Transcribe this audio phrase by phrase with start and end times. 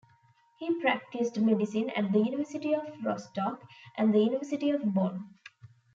[0.57, 3.61] He practiced medicine at the University of Rostock
[3.95, 5.29] and the University of Bonn.